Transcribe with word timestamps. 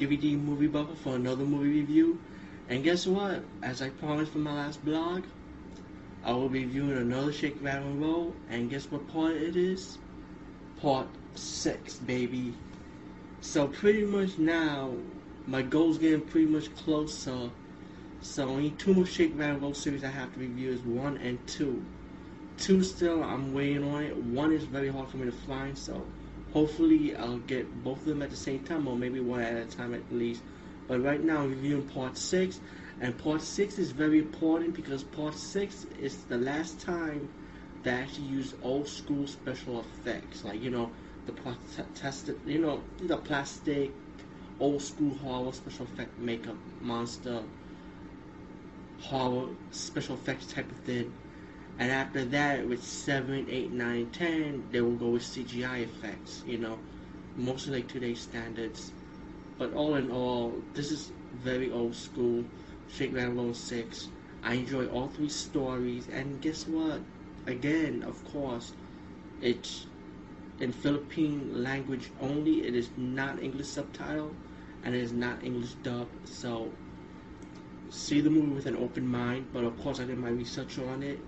DVD 0.00 0.42
movie 0.42 0.66
bubble 0.66 0.94
for 0.94 1.14
another 1.14 1.44
movie 1.44 1.80
review. 1.80 2.18
And 2.70 2.82
guess 2.82 3.06
what? 3.06 3.44
As 3.62 3.82
I 3.82 3.90
promised 3.90 4.32
from 4.32 4.42
my 4.44 4.54
last 4.54 4.82
blog, 4.84 5.24
I 6.24 6.32
will 6.32 6.48
be 6.48 6.64
reviewing 6.64 6.92
another 6.92 7.32
Shake, 7.32 7.56
Rattle, 7.60 7.88
and 7.88 8.00
Roll. 8.00 8.34
And 8.48 8.70
guess 8.70 8.90
what 8.90 9.06
part 9.08 9.32
it 9.32 9.56
is? 9.56 9.98
Part 10.80 11.06
6, 11.34 11.96
baby. 11.98 12.54
So 13.42 13.68
pretty 13.68 14.04
much 14.04 14.38
now, 14.38 14.92
my 15.46 15.62
goal's 15.62 15.98
getting 15.98 16.22
pretty 16.22 16.46
much 16.46 16.74
closer. 16.76 17.50
So 18.22 18.48
only 18.48 18.70
two 18.70 18.94
more 18.94 19.06
Shake, 19.06 19.32
Rattle, 19.36 19.54
and 19.54 19.62
Roll 19.62 19.74
series 19.74 20.02
I 20.02 20.08
have 20.08 20.32
to 20.34 20.40
review 20.40 20.72
is 20.72 20.80
1 20.80 21.18
and 21.18 21.46
2. 21.46 21.84
2 22.58 22.82
still, 22.82 23.22
I'm 23.22 23.52
waiting 23.52 23.84
on 23.92 24.02
it. 24.02 24.16
1 24.16 24.52
is 24.52 24.64
very 24.64 24.88
hard 24.88 25.08
for 25.10 25.18
me 25.18 25.26
to 25.26 25.32
find, 25.32 25.76
so 25.76 26.06
hopefully 26.52 27.14
I'll 27.16 27.38
get 27.38 27.84
both 27.84 27.98
of 27.98 28.04
them 28.06 28.22
at 28.22 28.30
the 28.30 28.36
same 28.36 28.60
time, 28.64 28.88
or 28.88 28.96
maybe 28.96 29.20
one 29.20 29.40
at 29.40 29.56
a 29.56 29.64
time 29.66 29.94
at 29.94 30.12
least. 30.12 30.42
But 30.88 31.02
right 31.02 31.22
now 31.22 31.42
I'm 31.42 31.50
reviewing 31.50 31.86
part 31.88 32.16
6, 32.16 32.60
and 33.00 33.16
part 33.16 33.42
6 33.42 33.78
is 33.78 33.92
very 33.92 34.18
important 34.18 34.74
because 34.74 35.04
part 35.04 35.34
6 35.34 35.86
is 36.00 36.24
the 36.24 36.38
last 36.38 36.80
time 36.80 37.28
they 37.82 37.90
actually 37.90 38.26
use 38.26 38.54
old 38.62 38.88
school 38.88 39.26
special 39.26 39.80
effects. 39.80 40.44
Like, 40.44 40.60
you 40.60 40.70
know, 40.70 40.90
the 41.26 41.32
tested, 41.94 42.38
you 42.46 42.58
know, 42.58 42.82
the 43.00 43.16
plastic, 43.16 43.92
old 44.58 44.82
school 44.82 45.14
horror 45.14 45.52
special 45.52 45.86
effect 45.86 46.18
makeup 46.18 46.56
monster, 46.80 47.42
horror 49.00 49.48
special 49.70 50.16
effects 50.16 50.46
type 50.52 50.70
of 50.70 50.78
thing. 50.78 51.12
And 51.80 51.90
after 51.90 52.26
that, 52.26 52.68
with 52.68 52.84
7, 52.84 53.46
8, 53.48 53.72
9, 53.72 54.10
10, 54.10 54.68
they 54.70 54.82
will 54.82 54.96
go 54.96 55.08
with 55.08 55.22
CGI 55.22 55.84
effects, 55.84 56.44
you 56.46 56.58
know, 56.58 56.78
mostly 57.36 57.76
like 57.76 57.88
today's 57.88 58.20
standards. 58.20 58.92
But 59.56 59.72
all 59.72 59.94
in 59.94 60.10
all, 60.10 60.62
this 60.74 60.92
is 60.92 61.10
very 61.42 61.72
old 61.72 61.94
school. 61.94 62.44
Shake 62.92 63.16
Roll 63.16 63.54
6. 63.54 64.08
I 64.42 64.54
enjoy 64.54 64.88
all 64.88 65.08
three 65.08 65.30
stories, 65.30 66.06
and 66.12 66.42
guess 66.42 66.66
what? 66.68 67.00
Again, 67.46 68.02
of 68.02 68.22
course, 68.30 68.74
it's 69.40 69.86
in 70.60 70.72
Philippine 70.72 71.62
language 71.62 72.10
only. 72.20 72.66
It 72.66 72.74
is 72.74 72.90
not 72.98 73.42
English 73.42 73.68
subtitle, 73.68 74.34
and 74.84 74.94
it 74.94 75.00
is 75.00 75.12
not 75.12 75.42
English 75.42 75.72
dub. 75.82 76.08
So, 76.24 76.70
see 77.88 78.20
the 78.20 78.28
movie 78.28 78.52
with 78.52 78.66
an 78.66 78.76
open 78.76 79.06
mind. 79.06 79.46
But 79.50 79.64
of 79.64 79.80
course, 79.80 79.98
I 79.98 80.04
did 80.04 80.18
my 80.18 80.28
research 80.28 80.78
on 80.78 81.02
it, 81.02 81.18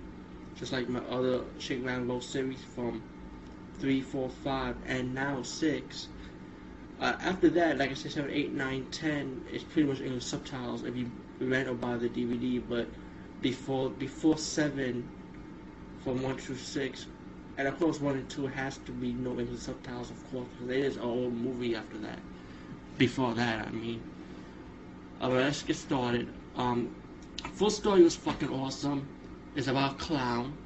just 0.56 0.72
like 0.72 0.89
my 0.89 1.00
other 1.00 1.42
Shake 1.58 1.84
Roll 1.84 2.20
series 2.20 2.61
from 2.75 3.03
3, 3.78 4.00
4, 4.00 4.28
5, 4.28 4.77
and 4.86 5.14
now 5.14 5.42
6. 5.42 6.08
Uh, 7.00 7.17
after 7.20 7.50
that, 7.50 7.78
like 7.78 7.91
I 7.91 7.95
said, 7.95 8.12
7, 8.12 8.31
8, 8.31 8.53
9, 8.53 8.86
10 8.91 9.45
is 9.53 9.64
pretty 9.64 9.89
much 9.89 10.00
English 10.00 10.25
subtitles 10.25 10.84
if 10.84 10.97
you 10.97 11.11
rent 11.41 11.69
or 11.69 11.75
buy 11.75 11.97
the 11.97 12.08
DVD. 12.08 12.63
But 12.67 12.86
before 13.40 13.90
before 13.90 14.39
7, 14.39 15.08
from 16.05 16.23
1 16.23 16.36
through 16.39 16.57
6, 16.57 17.07
and 17.58 17.69
of 17.69 17.79
course 17.79 18.01
1 18.01 18.14
and 18.14 18.30
2 18.30 18.46
has 18.46 18.79
to 18.79 18.92
be 18.92 19.13
no 19.13 19.39
English 19.39 19.61
subtitles, 19.61 20.11
of 20.11 20.30
course, 20.30 20.46
because 20.52 20.77
it 20.77 20.84
is 20.84 20.96
an 20.96 21.02
old 21.02 21.34
movie 21.34 21.74
after 21.74 21.98
that. 21.98 22.19
Before 22.98 23.34
that, 23.34 23.67
I 23.67 23.70
mean. 23.70 24.02
Alright, 25.20 25.45
let's 25.45 25.63
get 25.63 25.77
started. 25.77 26.29
Um, 26.57 26.95
first 27.55 27.77
story 27.77 28.02
was 28.02 28.17
fucking 28.17 28.51
awesome. 28.51 29.07
It's 29.55 29.68
about 29.68 29.92
a 29.92 29.95
clown. 29.96 30.57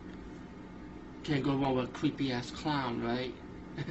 Can't 1.24 1.42
go 1.42 1.56
wrong 1.56 1.74
with 1.74 1.86
a 1.86 1.88
creepy 1.88 2.30
ass 2.30 2.52
clown, 2.52 3.02
right? 3.02 3.34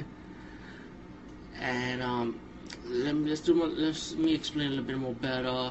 and 1.60 2.02
um, 2.02 2.40
let 2.86 3.14
me 3.14 3.28
let's 3.28 3.42
do 3.42 3.62
let's 3.62 4.14
me 4.14 4.34
explain 4.34 4.68
a 4.68 4.70
little 4.70 4.84
bit 4.84 4.98
more 4.98 5.12
better. 5.14 5.70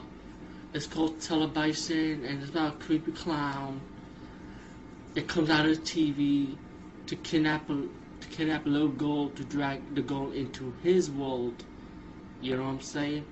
It's 0.73 0.85
called 0.85 1.19
Telebisyon, 1.19 2.29
and 2.29 2.41
it's 2.41 2.51
about 2.51 2.75
a 2.75 2.77
creepy 2.77 3.13
clown. 3.13 3.81
It 5.15 5.27
comes 5.27 5.49
out 5.49 5.65
of 5.65 5.75
the 5.75 5.81
TV 5.81 6.55
to 7.07 7.15
kidnap 7.15 7.67
a 7.69 7.73
to 8.21 8.27
kidnap 8.29 8.67
a 8.67 8.69
little 8.69 8.89
girl 8.89 9.29
to 9.29 9.43
drag 9.43 9.95
the 9.95 10.01
girl 10.01 10.31
into 10.33 10.71
his 10.83 11.09
world. 11.09 11.63
You 12.41 12.57
know 12.57 12.63
what 12.63 12.69
I'm 12.69 12.81
saying? 12.81 13.25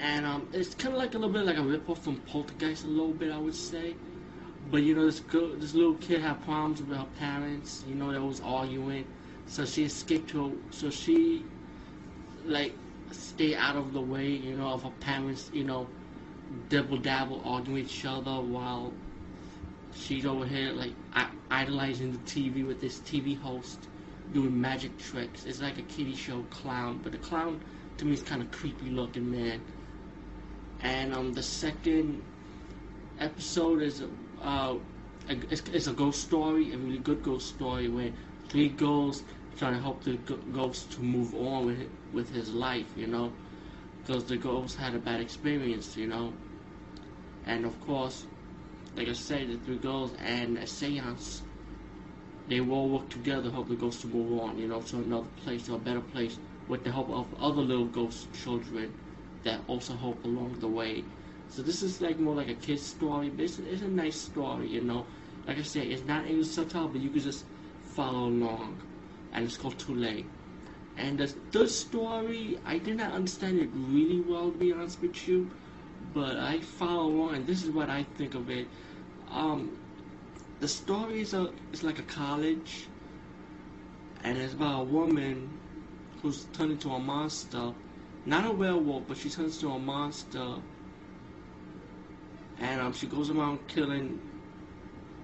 And 0.00 0.26
um, 0.26 0.48
it's 0.52 0.74
kind 0.74 0.94
of 0.94 0.98
like 0.98 1.14
a 1.14 1.18
little 1.18 1.32
bit 1.32 1.44
like 1.44 1.58
a 1.58 1.60
ripoff 1.60 1.98
from 1.98 2.16
Poltergeist, 2.22 2.84
a 2.84 2.88
little 2.88 3.12
bit, 3.12 3.30
I 3.30 3.38
would 3.38 3.54
say. 3.54 3.94
But 4.70 4.82
you 4.82 4.94
know, 4.94 5.06
this 5.06 5.20
girl, 5.20 5.50
this 5.56 5.74
little 5.74 5.94
kid 5.94 6.20
had 6.20 6.44
problems 6.44 6.80
with 6.80 6.96
her 6.96 7.06
parents. 7.18 7.84
You 7.88 7.94
know, 7.94 8.12
they 8.12 8.18
was 8.18 8.40
arguing, 8.40 9.06
so 9.46 9.64
she 9.64 9.84
escaped 9.84 10.30
to. 10.30 10.60
So 10.70 10.90
she, 10.90 11.44
like, 12.44 12.74
stay 13.10 13.56
out 13.56 13.76
of 13.76 13.92
the 13.92 14.00
way. 14.00 14.28
You 14.28 14.56
know, 14.56 14.68
of 14.68 14.82
her 14.84 14.92
parents. 15.00 15.50
You 15.52 15.64
know, 15.64 15.88
double 16.68 16.98
dabble 16.98 17.42
arguing 17.44 17.82
with 17.82 17.92
each 17.92 18.04
other 18.04 18.40
while 18.40 18.92
she's 19.94 20.24
over 20.24 20.46
here 20.46 20.72
like 20.72 20.92
idolizing 21.50 22.12
the 22.12 22.18
TV 22.18 22.66
with 22.66 22.80
this 22.80 23.00
TV 23.00 23.38
host 23.38 23.78
doing 24.32 24.58
magic 24.60 24.96
tricks. 24.98 25.44
It's 25.44 25.60
like 25.60 25.78
a 25.78 25.82
kiddie 25.82 26.14
show 26.14 26.42
clown, 26.50 27.00
but 27.02 27.12
the 27.12 27.18
clown 27.18 27.60
to 27.98 28.04
me 28.04 28.12
is 28.12 28.22
kind 28.22 28.42
of 28.42 28.50
creepy 28.50 28.90
looking, 28.90 29.30
man. 29.30 29.60
And 30.82 31.14
um, 31.14 31.32
the 31.32 31.42
second 31.42 32.22
episode 33.18 33.82
is 33.82 34.02
uh, 34.42 34.76
it's, 35.28 35.62
it's 35.72 35.86
a 35.86 35.92
ghost 35.92 36.22
story, 36.22 36.72
a 36.72 36.78
really 36.78 36.98
good 36.98 37.22
ghost 37.22 37.48
story 37.48 37.88
where 37.88 38.10
three 38.48 38.68
ghosts 38.68 39.24
trying 39.56 39.74
to 39.74 39.80
help 39.80 40.02
the 40.04 40.14
ghost 40.52 40.90
to 40.92 41.02
move 41.02 41.34
on 41.34 41.66
with 41.66 41.88
with 42.12 42.30
his 42.34 42.52
life, 42.52 42.86
you 42.96 43.06
know, 43.06 43.32
because 44.00 44.24
the 44.24 44.36
ghost 44.36 44.76
had 44.76 44.94
a 44.94 44.98
bad 44.98 45.20
experience, 45.20 45.96
you 45.96 46.06
know, 46.06 46.32
and 47.46 47.64
of 47.64 47.78
course, 47.80 48.26
like 48.96 49.08
I 49.08 49.12
said, 49.12 49.48
the 49.48 49.56
three 49.58 49.76
ghosts 49.76 50.16
and 50.20 50.58
a 50.58 50.66
seance, 50.66 51.42
they 52.48 52.60
will 52.60 52.88
work 52.88 53.08
together 53.10 53.44
to 53.44 53.50
help 53.50 53.68
the 53.68 53.76
ghost 53.76 54.00
to 54.00 54.06
move 54.08 54.40
on, 54.40 54.58
you 54.58 54.66
know, 54.66 54.80
to 54.80 54.96
another 54.96 55.28
place, 55.44 55.66
to 55.66 55.74
a 55.74 55.78
better 55.78 56.00
place, 56.00 56.38
with 56.68 56.84
the 56.84 56.90
help 56.90 57.10
of 57.10 57.26
other 57.40 57.62
little 57.62 57.86
ghost 57.86 58.32
children 58.32 58.92
that 59.44 59.60
also 59.68 59.94
help 59.94 60.24
along 60.24 60.58
the 60.60 60.68
way. 60.68 61.04
So 61.50 61.62
this 61.62 61.82
is 61.82 62.00
like 62.00 62.18
more 62.20 62.36
like 62.36 62.48
a 62.48 62.54
kid's 62.54 62.86
story, 62.86 63.28
but 63.28 63.44
it's, 63.44 63.58
it's 63.58 63.82
a 63.82 63.88
nice 63.88 64.16
story, 64.16 64.68
you 64.68 64.82
know. 64.82 65.04
Like 65.48 65.58
I 65.58 65.62
said, 65.62 65.88
it's 65.88 66.04
not 66.04 66.26
English 66.26 66.48
subtitle, 66.48 66.88
but 66.88 67.00
you 67.00 67.10
can 67.10 67.20
just 67.20 67.44
follow 67.82 68.28
along. 68.28 68.80
And 69.32 69.44
it's 69.44 69.56
called 69.56 69.88
Late. 69.88 70.26
And 70.96 71.18
the 71.18 71.26
third 71.26 71.70
story, 71.70 72.58
I 72.64 72.78
did 72.78 72.98
not 72.98 73.12
understand 73.12 73.58
it 73.58 73.68
really 73.74 74.20
well, 74.20 74.52
to 74.52 74.58
be 74.58 74.72
honest 74.72 75.00
with 75.02 75.26
you. 75.26 75.50
But 76.14 76.36
I 76.36 76.60
follow 76.60 77.06
along, 77.06 77.34
and 77.34 77.46
this 77.46 77.64
is 77.64 77.70
what 77.70 77.90
I 77.90 78.04
think 78.16 78.34
of 78.34 78.48
it. 78.48 78.68
Um, 79.28 79.76
the 80.60 80.68
story 80.68 81.22
is, 81.22 81.34
a, 81.34 81.50
is 81.72 81.82
like 81.82 81.98
a 81.98 82.02
college, 82.02 82.86
and 84.22 84.38
it's 84.38 84.54
about 84.54 84.82
a 84.82 84.84
woman 84.84 85.50
who's 86.22 86.44
turned 86.52 86.72
into 86.72 86.90
a 86.90 86.98
monster. 86.98 87.72
Not 88.24 88.46
a 88.46 88.52
werewolf, 88.52 89.08
but 89.08 89.16
she 89.16 89.30
turns 89.30 89.56
into 89.60 89.74
a 89.74 89.78
monster 89.78 90.56
and 92.60 92.80
um, 92.80 92.92
she 92.92 93.06
goes 93.06 93.30
around 93.30 93.66
killing 93.68 94.20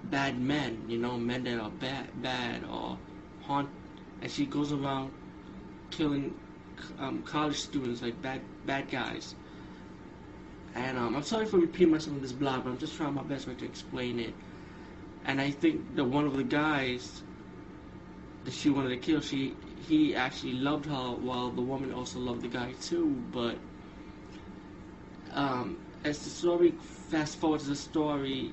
bad 0.05 0.41
men, 0.41 0.85
you 0.89 0.99
know, 0.99 1.17
men 1.19 1.45
that 1.45 1.59
are 1.59 1.71
bad, 1.71 2.23
bad 2.23 2.65
or 2.65 2.99
haunt, 3.43 3.69
and 4.23 4.31
she 4.31 4.47
goes 4.47 4.73
around 4.73 5.13
killing 5.91 6.35
um, 6.99 7.23
college 7.23 7.57
students, 7.59 8.03
like 8.03 8.21
bad, 8.23 8.41
bad 8.65 8.91
guys. 8.91 9.35
And 10.75 10.99
um, 10.99 11.17
I'm 11.17 11.23
sorry 11.23 11.47
for 11.47 11.59
repeating 11.59 11.91
myself 11.91 12.17
in 12.17 12.23
this 12.23 12.33
blog, 12.33 12.65
but 12.65 12.71
I'm 12.71 12.79
just 12.79 12.97
trying 12.97 13.15
my 13.15 13.23
best 13.23 13.47
way 13.47 13.55
to 13.55 13.65
explain 13.65 14.19
it. 14.19 14.35
And 15.25 15.41
I 15.41 15.51
think 15.51 15.97
that 15.97 16.05
one 16.05 16.27
of 16.27 16.37
the 16.37 16.45
guys 16.45 17.23
that 18.45 18.55
she 18.55 18.71
wanted 18.71 18.91
to 18.91 18.97
kill, 18.99 19.21
she 19.21 19.55
he 19.89 20.15
actually 20.15 20.55
loved 20.55 20.87
her, 20.87 20.93
while 20.93 21.51
the 21.51 21.63
woman 21.63 21.93
also 21.93 22.19
loved 22.19 22.43
the 22.43 22.49
guy 22.49 22.73
too. 22.81 23.23
But 23.33 23.57
um, 25.33 25.79
as 26.05 26.19
the 26.21 26.31
story 26.31 26.73
fast 27.11 27.39
forward 27.39 27.61
to 27.61 27.67
the 27.69 27.77
story, 27.77 28.53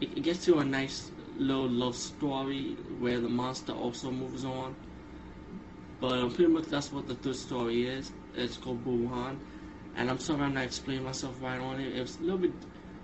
it, 0.00 0.10
it 0.16 0.22
gets 0.22 0.44
to 0.46 0.58
a 0.58 0.64
nice 0.64 1.10
little 1.38 1.68
love 1.68 1.96
story 1.96 2.76
where 2.98 3.20
the 3.20 3.28
monster 3.28 3.72
also 3.72 4.10
moves 4.10 4.44
on. 4.44 4.74
But 6.00 6.18
um, 6.18 6.30
pretty 6.32 6.52
much 6.52 6.64
that's 6.64 6.92
what 6.92 7.08
the 7.08 7.14
third 7.14 7.36
story 7.36 7.86
is. 7.86 8.12
It's 8.36 8.56
called 8.56 8.84
Wuhan. 8.84 9.38
And 9.96 10.10
I'm 10.10 10.18
sorry 10.18 10.42
I'm 10.42 10.54
not 10.54 10.64
explaining 10.64 11.04
myself 11.04 11.40
right 11.40 11.60
on 11.60 11.80
it. 11.80 11.96
It 11.96 12.00
was 12.00 12.18
a 12.18 12.22
little 12.22 12.38
bit 12.38 12.52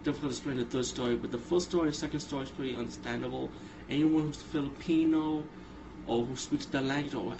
difficult 0.02 0.32
to 0.32 0.36
explain 0.36 0.56
the 0.56 0.64
third 0.64 0.84
story, 0.84 1.16
but 1.16 1.30
the 1.30 1.38
first 1.38 1.68
story 1.68 1.88
and 1.88 1.96
second 1.96 2.20
story 2.20 2.44
is 2.44 2.50
pretty 2.50 2.76
understandable. 2.76 3.50
Anyone 3.88 4.24
who's 4.24 4.42
Filipino 4.42 5.44
or 6.06 6.24
who 6.24 6.36
speaks 6.36 6.66
the 6.66 6.80
language 6.80 7.14
or 7.14 7.36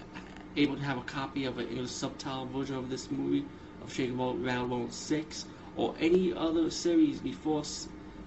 able 0.57 0.77
to 0.77 0.83
have 0.83 0.99
a 0.99 1.03
copy 1.03 1.45
of 1.45 1.59
an 1.59 1.69
English 1.69 1.91
subtitle 1.91 2.47
version 2.47 2.77
of 2.77 2.91
this 2.91 3.11
movie 3.11 3.45
of 3.83 3.93
Shake 3.93 4.13
Rattle 4.15 4.91
6 4.91 5.47
or 5.77 5.95
any 6.01 6.33
other 6.33 6.71
series 6.71 7.21
before 7.21 7.63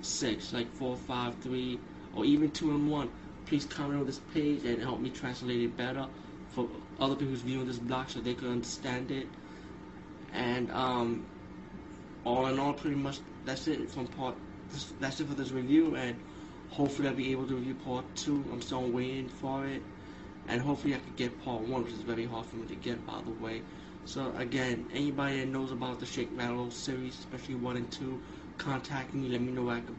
6, 0.02 0.54
like 0.54 0.72
4, 0.76 0.96
5, 0.96 1.36
3, 1.42 1.80
or 2.16 2.26
even 2.26 2.52
2 2.52 2.72
and 2.72 2.90
1, 2.90 3.10
please 3.46 3.66
comment 3.66 4.00
on 4.00 4.06
this 4.06 4.22
page 4.34 4.64
and 4.64 4.82
help 4.82 5.00
me 5.00 5.10
translate 5.10 5.62
it 5.62 5.76
better 5.78 6.08
for 6.50 6.68
other 7.00 7.16
people 7.16 7.32
who's 7.32 7.42
viewing 7.42 7.68
this 7.68 7.80
blog 7.80 8.10
so 8.10 8.20
they 8.20 8.34
can 8.34 8.50
understand 8.50 9.12
it. 9.12 9.28
And 10.34 10.72
um, 10.72 11.26
all 12.26 12.48
in 12.48 12.60
all, 12.60 12.74
pretty 12.74 12.96
much 12.96 13.20
that's 13.46 13.68
it 13.68 13.90
from 13.92 14.08
part. 14.08 14.36
That's 15.00 15.20
it 15.20 15.28
for 15.28 15.36
this 15.36 15.52
review, 15.52 15.96
and 15.96 16.16
hopefully 16.70 17.08
I'll 17.08 17.14
be 17.14 17.32
able 17.32 17.48
to 17.48 17.56
review 17.56 17.76
part 17.76 18.06
two. 18.16 18.44
I'm 18.52 18.62
still 18.62 18.90
waiting 18.90 19.30
for 19.30 19.66
it, 19.66 19.82
and 20.48 20.62
hopefully 20.62 20.96
I 20.96 20.98
can 20.98 21.14
get 21.16 21.44
part 21.44 21.62
one, 21.62 21.84
which 21.84 21.94
is 21.94 22.02
very 22.02 22.26
hard 22.26 22.46
for 22.48 22.56
me 22.56 22.68
to 22.68 22.76
get, 22.76 23.06
by 23.06 23.22
the 23.22 23.32
way. 23.44 23.62
So 24.06 24.34
again, 24.38 24.90
anybody 24.94 25.40
that 25.40 25.48
knows 25.48 25.72
about 25.72 26.00
the 26.00 26.06
Shake 26.06 26.30
Rattle 26.36 26.72
series, 26.72 27.18
especially 27.20 27.56
one 27.56 27.78
and 27.78 27.92
two, 27.92 28.22
contact 28.58 29.14
me. 29.14 29.30
Let 29.30 29.42
me 29.42 29.52
know 29.52 29.64
where 29.64 29.78
I 29.78 29.82
can 29.82 29.98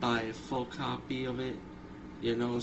buy 0.00 0.22
a 0.22 0.32
full 0.32 0.66
copy 0.66 1.24
of 1.24 1.40
it. 1.40 1.56
You 2.20 2.36
know, 2.36 2.60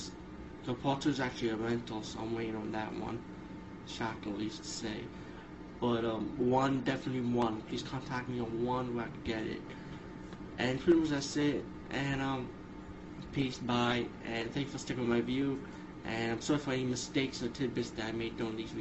the 0.65 1.09
is 1.09 1.19
actually 1.19 1.49
a 1.49 1.55
rental, 1.55 2.03
so 2.03 2.19
I'm 2.19 2.35
waiting 2.35 2.55
on 2.55 2.71
that 2.71 2.93
one. 2.93 3.19
Shockingly 3.87 4.49
to 4.49 4.63
say. 4.63 5.03
But 5.79 6.05
um, 6.05 6.31
one, 6.37 6.81
definitely 6.81 7.21
one. 7.21 7.61
Please 7.61 7.81
contact 7.81 8.29
me 8.29 8.39
on 8.39 8.63
one 8.63 8.95
where 8.95 9.05
I 9.05 9.07
can 9.07 9.23
get 9.23 9.43
it. 9.43 9.61
And 10.59 10.79
pretty 10.79 10.99
much 10.99 11.09
that's 11.09 11.35
it. 11.37 11.65
And 11.89 12.21
um, 12.21 12.47
peace, 13.31 13.57
bye. 13.57 14.05
And 14.25 14.53
thanks 14.53 14.71
for 14.71 14.77
sticking 14.77 15.09
with 15.09 15.17
my 15.17 15.21
view. 15.21 15.59
And 16.05 16.31
I'm 16.31 16.41
sorry 16.41 16.59
for 16.59 16.71
any 16.71 16.83
mistakes 16.83 17.41
or 17.41 17.49
tidbits 17.49 17.89
that 17.91 18.05
I 18.05 18.11
made 18.11 18.37
during 18.37 18.55
these 18.55 18.73